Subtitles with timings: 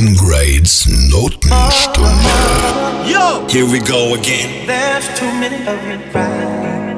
[0.00, 2.00] Grade's Notenstunde.
[3.06, 3.46] Yo!
[3.48, 4.66] Here we go again.
[4.66, 6.96] There's too many of you crying.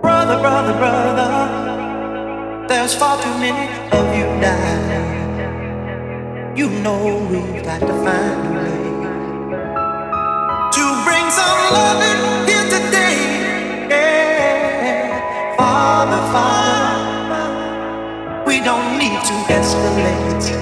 [0.00, 1.28] Brother, brother, brother.
[2.66, 5.10] There's far too many of you dying.
[6.56, 8.80] You know we've got to find a way
[10.76, 12.29] to bring some loving
[19.22, 20.60] to escalate.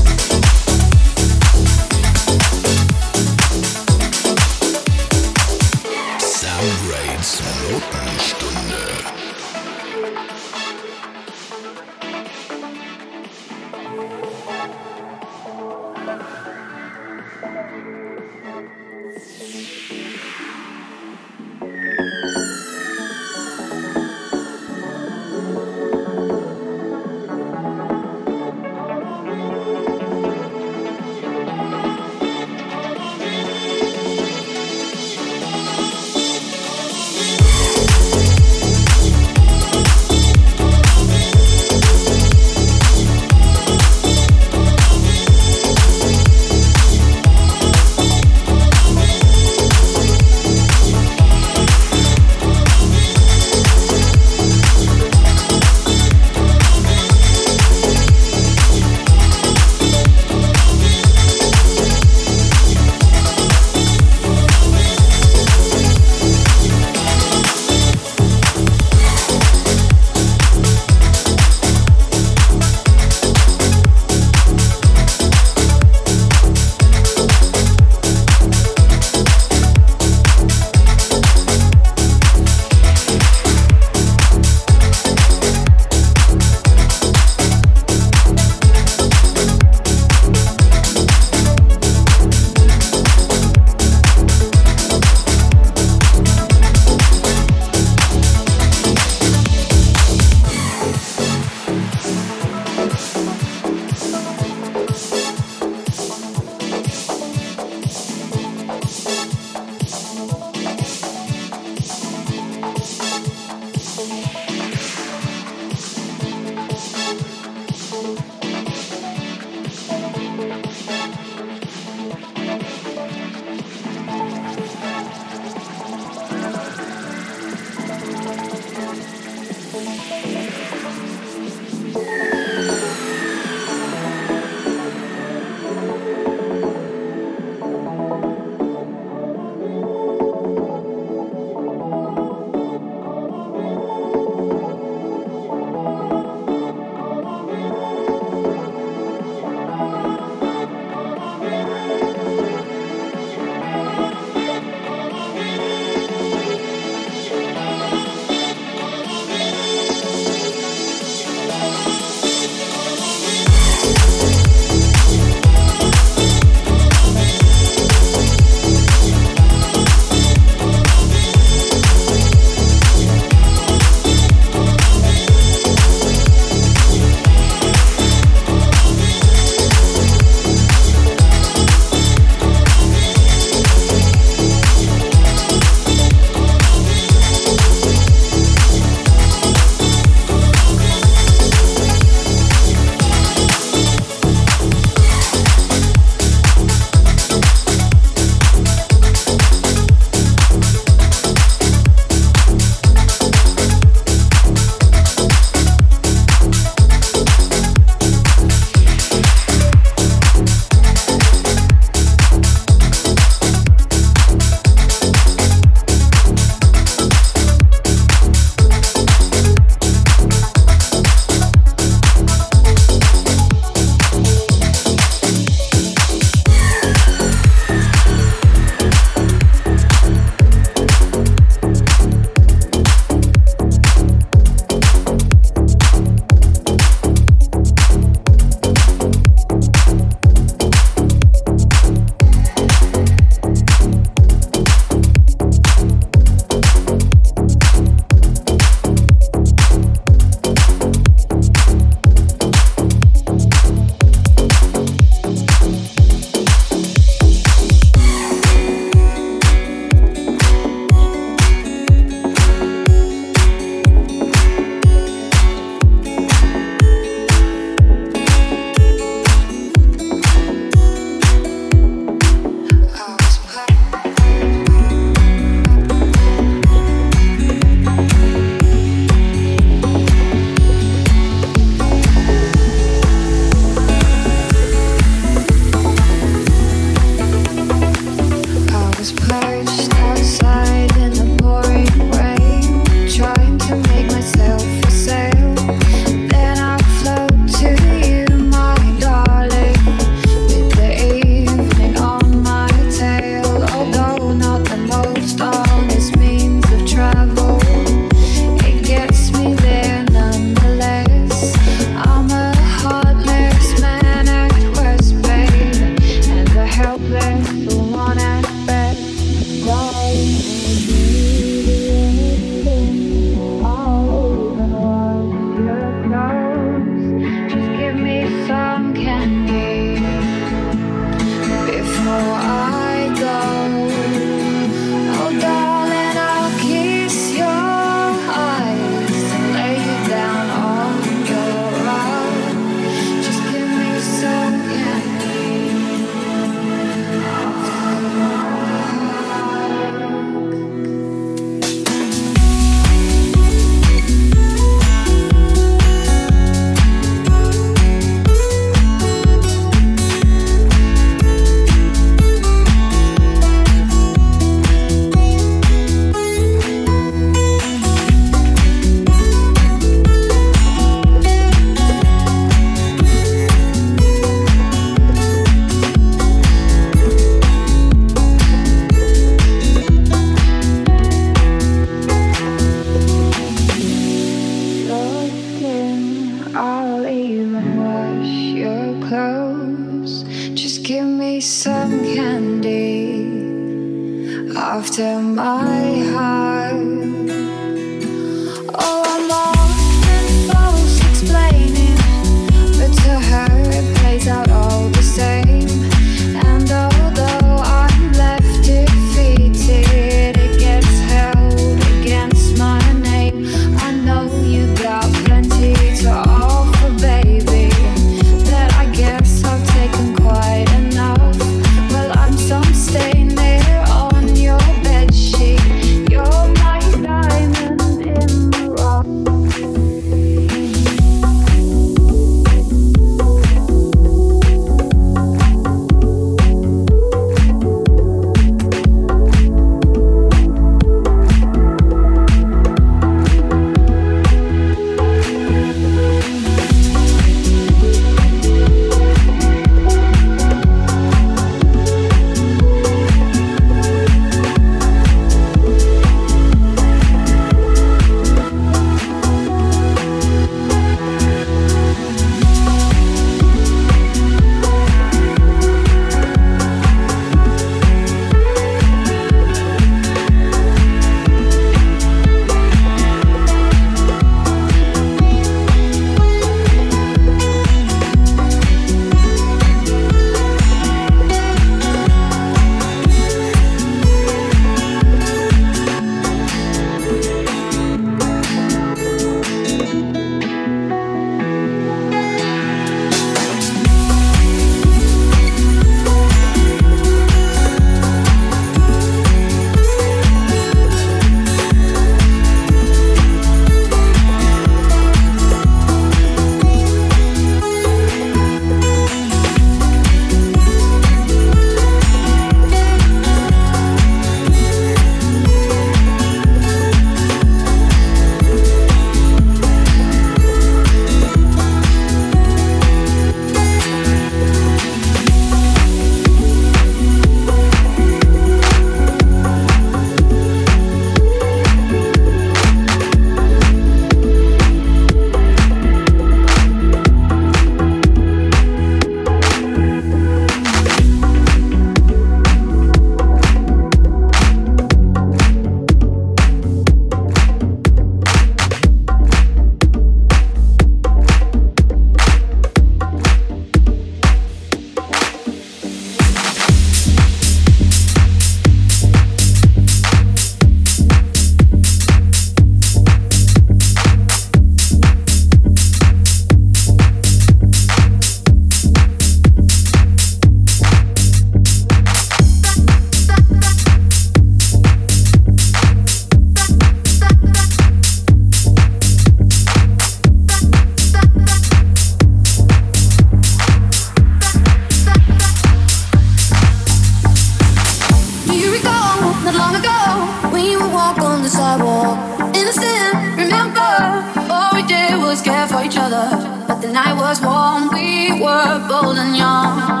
[597.03, 600.00] I was warm, we were bold and young.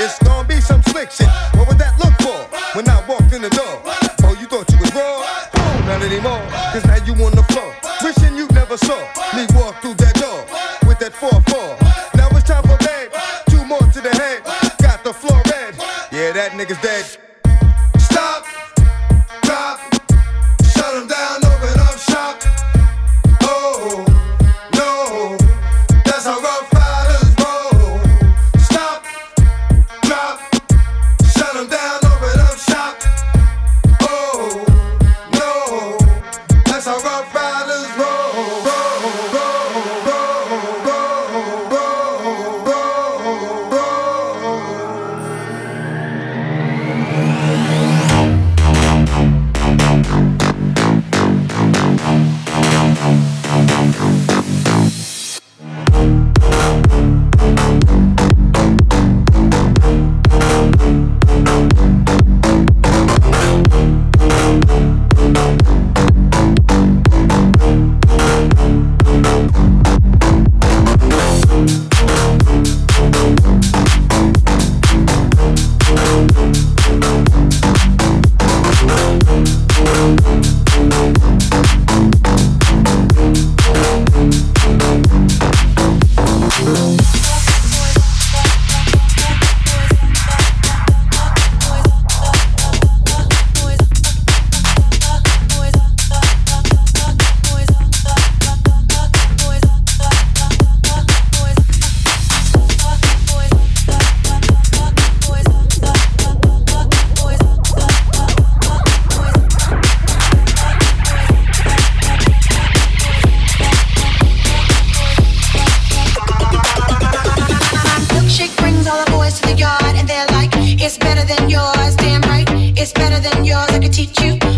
[0.00, 0.49] Teach you,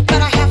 [0.07, 0.43] but I have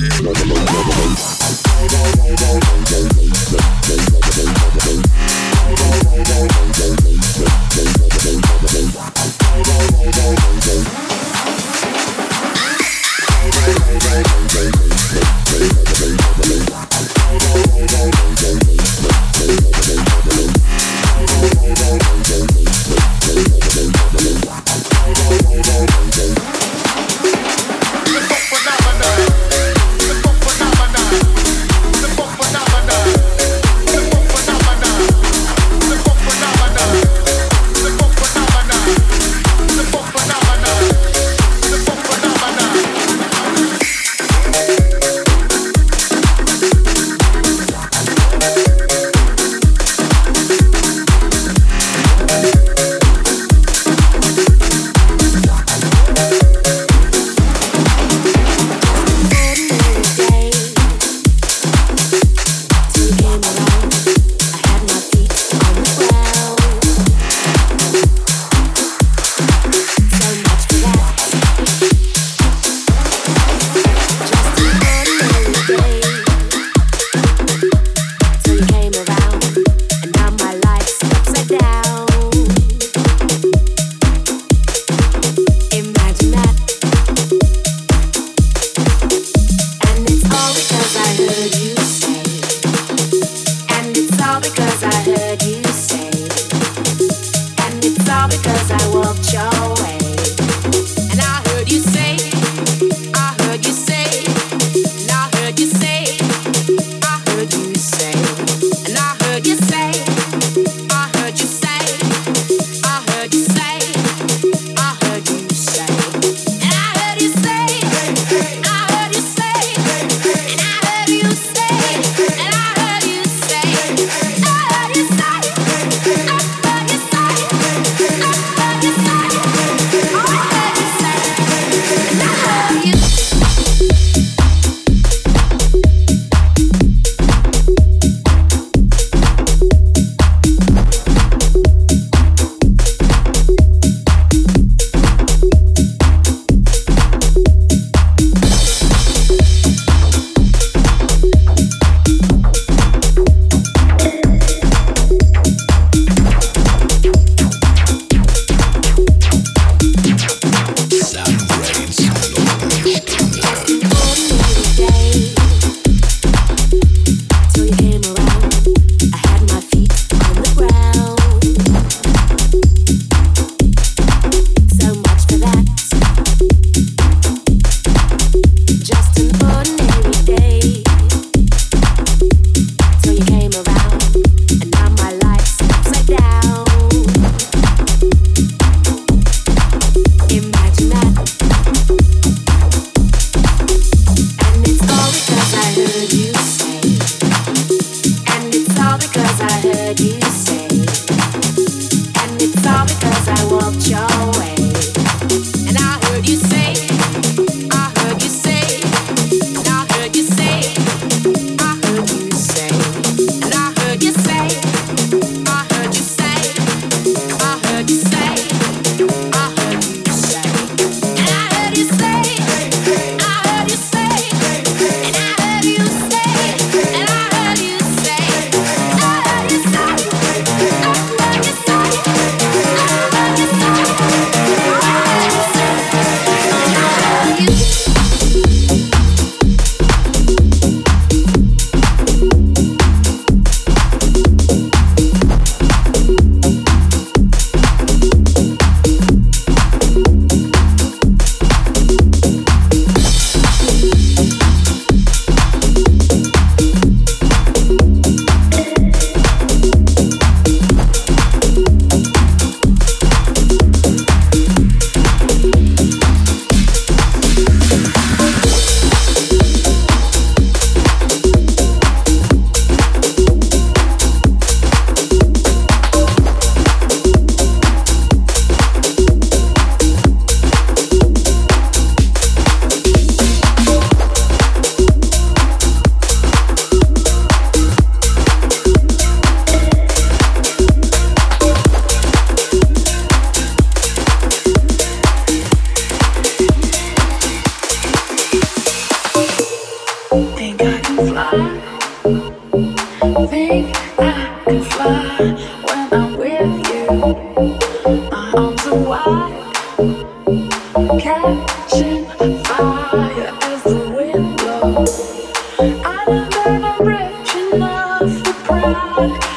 [0.00, 0.37] Thank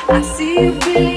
[0.10, 1.11] I see you feeling.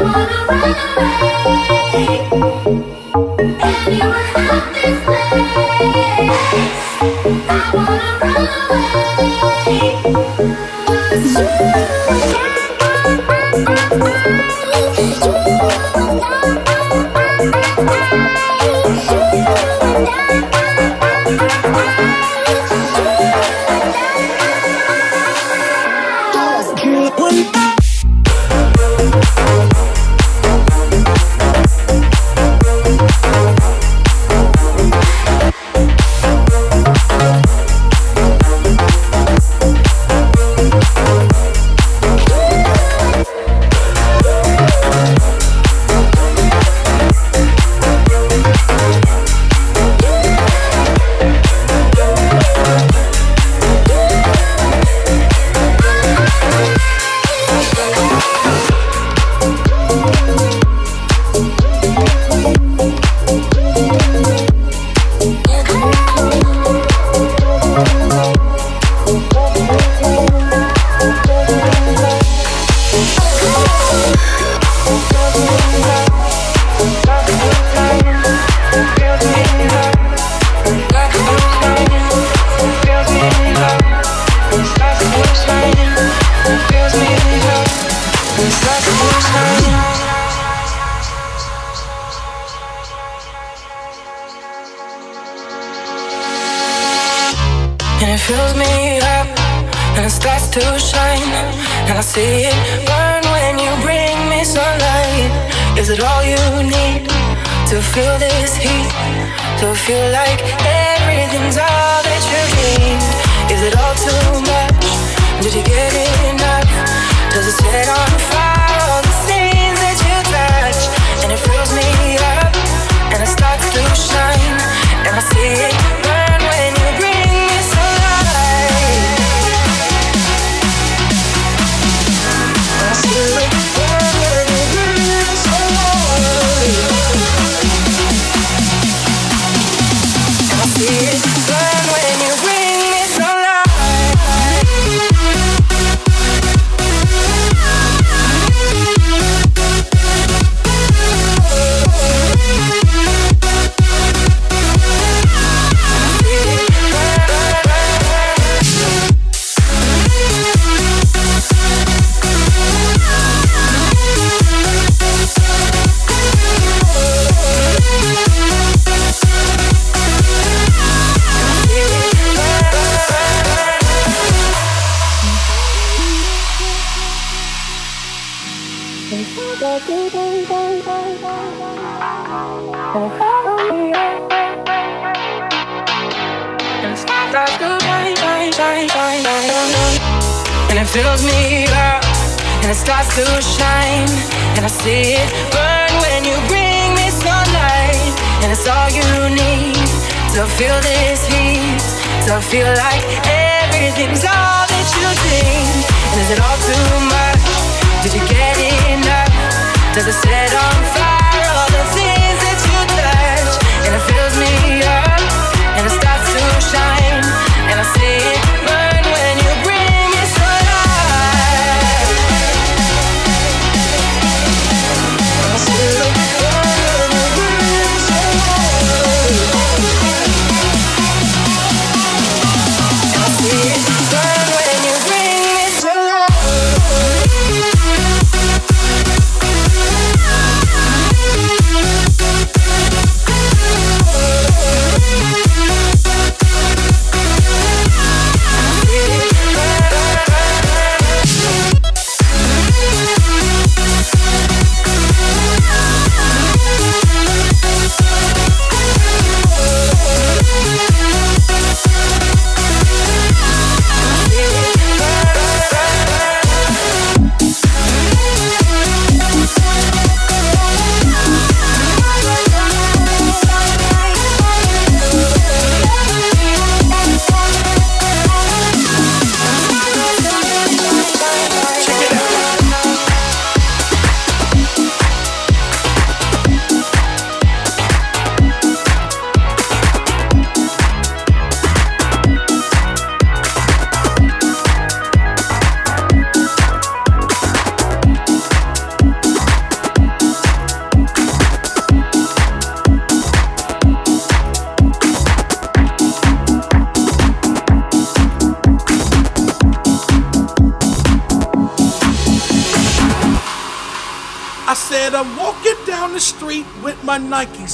[0.00, 1.37] Wanna run away.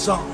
[0.05, 0.34] 上。